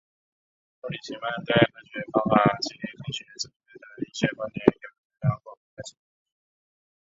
[0.79, 5.95] 布里奇曼对科学方法及科学哲学的一些观点有相当广泛的着述。